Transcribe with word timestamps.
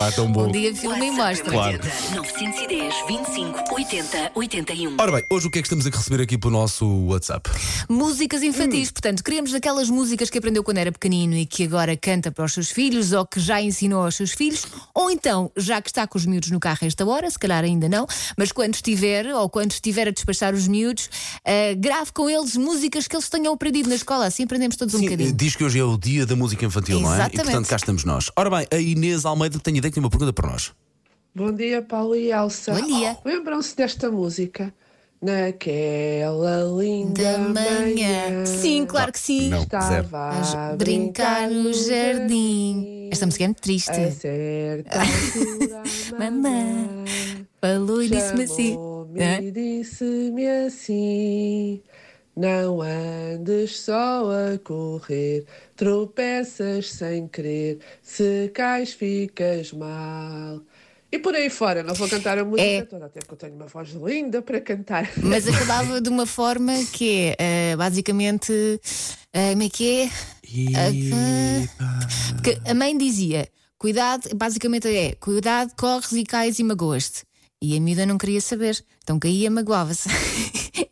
Ah, 0.00 0.12
tão 0.12 0.30
bom. 0.30 0.46
Um 0.46 0.52
dia 0.52 0.72
filma 0.72 1.04
e 1.04 1.10
mostra. 1.10 1.50
Claro. 1.50 1.80
910 2.14 2.94
25 3.08 3.74
80 3.74 4.30
81. 4.32 4.96
Ora 4.96 5.10
bem, 5.10 5.24
hoje 5.28 5.48
o 5.48 5.50
que 5.50 5.58
é 5.58 5.60
que 5.60 5.66
estamos 5.66 5.84
a 5.88 5.90
receber 5.90 6.22
aqui 6.22 6.38
para 6.38 6.46
o 6.46 6.52
nosso 6.52 6.86
WhatsApp? 7.06 7.50
Músicas 7.88 8.44
infantis, 8.44 8.92
portanto, 8.92 9.24
queremos 9.24 9.52
aquelas 9.54 9.90
músicas 9.90 10.30
que 10.30 10.38
aprendeu 10.38 10.62
quando 10.62 10.78
era 10.78 10.92
pequenino 10.92 11.34
e 11.34 11.44
que 11.44 11.64
agora 11.64 11.96
canta 11.96 12.30
para 12.30 12.44
os 12.44 12.52
seus 12.52 12.70
filhos 12.70 13.10
ou 13.10 13.26
que 13.26 13.40
já 13.40 13.60
ensinou 13.60 14.04
aos 14.04 14.14
seus 14.14 14.30
filhos, 14.30 14.68
ou 14.94 15.10
então, 15.10 15.50
já 15.56 15.82
que 15.82 15.88
está 15.90 16.06
com 16.06 16.16
os 16.16 16.24
miúdos 16.24 16.52
no 16.52 16.60
carro 16.60 16.78
a 16.82 16.86
esta 16.86 17.04
hora, 17.04 17.28
se 17.28 17.36
calhar 17.36 17.64
ainda 17.64 17.88
não, 17.88 18.06
mas 18.36 18.52
quando 18.52 18.76
estiver 18.76 19.26
ou 19.34 19.50
quando 19.50 19.72
estiver 19.72 20.06
a 20.06 20.12
despachar 20.12 20.54
os 20.54 20.68
miúdos, 20.68 21.10
ah, 21.44 21.74
grave 21.76 22.12
com 22.12 22.30
eles 22.30 22.56
músicas 22.56 23.08
que 23.08 23.16
eles 23.16 23.28
tenham 23.28 23.52
aprendido 23.52 23.88
na 23.88 23.96
escola, 23.96 24.26
assim 24.26 24.44
aprendemos 24.44 24.76
todos 24.76 24.94
um 24.94 24.98
Sim, 24.98 25.06
bocadinho. 25.06 25.32
diz 25.32 25.56
que 25.56 25.64
hoje 25.64 25.80
é 25.80 25.82
o 25.82 25.98
dia 25.98 26.24
da 26.24 26.36
música 26.36 26.64
infantil, 26.64 27.00
não 27.00 27.08
é? 27.12 27.16
E 27.16 27.18
Exatamente. 27.18 27.42
portanto 27.42 27.66
cá 27.66 27.74
estamos 27.74 28.04
nós. 28.04 28.30
Ora 28.36 28.48
bem, 28.48 28.64
a 28.70 28.76
Inês 28.76 29.24
Almeida 29.24 29.58
tem 29.58 29.76
ideia 29.76 29.87
que 29.90 29.94
tem 29.94 30.02
uma 30.02 30.10
pergunta 30.10 30.32
para 30.32 30.50
nós. 30.50 30.72
Bom 31.34 31.52
dia, 31.52 31.82
Paulo 31.82 32.16
e 32.16 32.30
Elsa. 32.32 32.72
Bom 32.72 32.86
dia. 32.86 33.16
Lembram-se 33.24 33.76
desta 33.76 34.10
música? 34.10 34.72
Naquela 35.20 36.62
linda 36.80 37.22
Da 37.22 37.38
manhã. 37.38 37.80
manhã. 37.80 38.46
Sim, 38.46 38.86
claro 38.86 39.10
que 39.12 39.18
sim. 39.18 39.48
Não, 39.48 39.60
zero. 39.62 40.04
Estava 40.04 40.72
A 40.72 40.76
brincar 40.76 41.50
no 41.50 41.72
jardim. 41.72 43.08
Esta 43.10 43.26
música 43.26 43.44
é 43.44 43.48
muito 43.48 43.60
triste. 43.60 43.90
A 43.90 44.10
certa 44.12 45.00
Mamã 46.18 47.04
falou 47.60 48.02
e 48.02 48.08
disse-me 48.08 48.44
assim. 48.44 48.76
e 49.42 49.50
disse-me 49.50 50.46
assim. 50.66 51.82
Não 52.38 52.80
andes 52.82 53.80
só 53.80 54.30
a 54.30 54.56
correr, 54.58 55.44
tropeças 55.74 56.92
sem 56.92 57.26
querer, 57.26 57.80
se 58.00 58.48
cais 58.54 58.92
ficas 58.92 59.72
mal. 59.72 60.62
E 61.10 61.18
por 61.18 61.34
aí 61.34 61.50
fora, 61.50 61.82
não 61.82 61.94
vou 61.96 62.08
cantar 62.08 62.38
a 62.38 62.44
música 62.44 62.62
É. 62.68 62.82
toda, 62.84 63.06
até 63.06 63.18
porque 63.18 63.34
eu 63.34 63.38
tenho 63.38 63.54
uma 63.56 63.66
voz 63.66 63.88
linda 63.90 64.40
para 64.40 64.60
cantar. 64.60 65.10
Mas 65.16 65.48
acabava 65.48 66.00
de 66.00 66.08
uma 66.08 66.26
forma 66.26 66.74
que 66.92 67.34
é, 67.36 67.72
ah, 67.72 67.76
basicamente, 67.76 68.52
ah, 69.34 69.50
como 69.50 69.62
é 69.64 69.68
que 69.68 70.02
é? 70.02 70.10
Porque 72.34 72.60
a 72.64 72.72
mãe 72.72 72.96
dizia: 72.96 73.48
cuidado, 73.76 74.28
basicamente 74.36 74.86
é: 74.86 75.16
cuidado, 75.16 75.72
corres 75.76 76.12
e 76.12 76.22
cais 76.22 76.60
e 76.60 76.62
magoas-te. 76.62 77.27
E 77.60 77.76
a 77.76 77.80
miúda 77.80 78.06
não 78.06 78.16
queria 78.16 78.40
saber, 78.40 78.80
então 79.02 79.18
caía 79.18 79.48
e 79.48 79.50
magoava-se. 79.50 80.08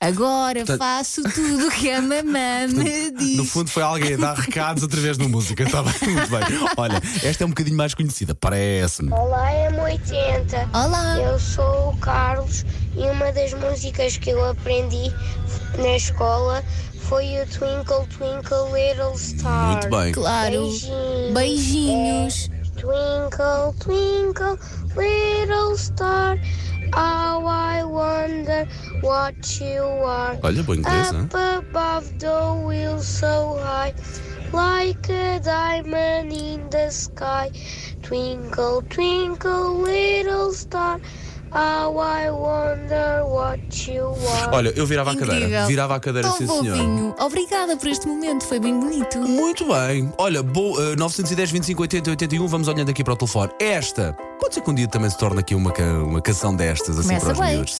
Agora 0.00 0.58
Portanto- 0.60 0.78
faço 0.78 1.22
tudo 1.22 1.68
o 1.68 1.70
que 1.70 1.90
a 1.90 2.00
mamã 2.00 2.66
me 2.72 3.10
diz. 3.12 3.36
No 3.36 3.44
fundo 3.44 3.70
foi 3.70 3.82
alguém 3.82 4.14
a 4.14 4.16
dar 4.16 4.34
recados 4.38 4.82
através 4.82 5.16
da 5.16 5.28
música. 5.28 5.62
Está 5.62 5.82
bem, 5.82 5.92
muito 6.10 6.28
bem. 6.30 6.40
Olha, 6.76 7.00
esta 7.22 7.44
é 7.44 7.46
um 7.46 7.50
bocadinho 7.50 7.76
mais 7.76 7.94
conhecida, 7.94 8.34
parece-me. 8.34 9.12
Olá, 9.12 9.50
M80. 9.70 10.68
Olá! 10.74 11.16
Eu 11.20 11.38
sou 11.38 11.90
o 11.90 11.96
Carlos 11.98 12.64
e 12.96 13.00
uma 13.08 13.30
das 13.32 13.52
músicas 13.54 14.16
que 14.16 14.30
eu 14.30 14.44
aprendi 14.48 15.12
na 15.78 15.96
escola 15.96 16.64
foi 17.02 17.24
o 17.40 17.46
Twinkle 17.46 18.06
Twinkle 18.16 18.72
Little 18.72 19.16
Star. 19.16 19.72
Muito 19.72 19.90
bem. 19.90 20.12
Claro! 20.12 20.50
Beijinhos. 20.60 21.32
Beijinhos! 21.34 22.50
Twinkle 22.80 23.74
Twinkle 23.78 24.58
Little 24.96 25.76
Star. 25.76 26.38
How 26.94 27.44
I 27.44 27.84
wonder 27.84 28.66
what 29.02 29.60
you 29.60 29.82
are. 29.82 30.36
Olha, 30.42 30.62
bom 30.62 30.74
inglês, 30.76 31.10
hein? 31.10 31.24
Up 31.24 31.34
above 31.34 32.18
the 32.18 32.54
wheel 32.66 32.98
so 32.98 33.58
high, 33.62 33.92
like 34.52 35.10
a 35.10 35.38
diamond 35.40 36.32
in 36.32 36.70
the 36.70 36.90
sky. 36.90 37.50
Twinkle, 38.02 38.82
twinkle, 38.88 39.82
little 39.82 40.50
star. 40.52 41.00
How 41.52 41.96
I 41.98 42.30
wonder 42.30 43.24
what 43.26 43.90
you 43.90 44.06
are. 44.44 44.54
Olha, 44.56 44.72
eu 44.76 44.86
virava 44.86 45.10
a 45.10 45.16
cadeira. 45.16 45.36
Incrível. 45.46 45.66
Virava 45.66 45.96
a 45.96 46.00
cadeira, 46.00 46.28
Tão 46.28 46.36
sim, 46.38 46.46
senhor. 46.46 47.14
Obrigada 47.18 47.76
por 47.76 47.88
este 47.88 48.06
momento, 48.06 48.44
foi 48.44 48.60
bem 48.60 48.78
bonito. 48.78 49.18
Muito 49.18 49.66
bem. 49.66 50.12
Olha, 50.16 50.42
bo, 50.44 50.80
eh, 50.80 50.94
910, 50.96 51.50
25, 51.50 51.82
80, 51.82 52.10
81. 52.10 52.46
Vamos 52.46 52.68
olhando 52.68 52.90
aqui 52.90 53.02
para 53.02 53.14
o 53.14 53.16
telefone. 53.16 53.50
Esta, 53.58 54.16
pode 54.40 54.54
ser 54.54 54.60
que 54.60 54.70
um 54.70 54.74
dia 54.74 54.86
também 54.86 55.10
se 55.10 55.18
torne 55.18 55.40
aqui 55.40 55.54
uma, 55.56 55.72
ca- 55.72 55.82
uma 55.82 56.20
canção 56.22 56.54
destas, 56.54 56.96
assim 56.98 57.08
Começa 57.08 57.26
para 57.26 57.32
os 57.34 57.40
bem. 57.40 57.48
miúdos. 57.54 57.68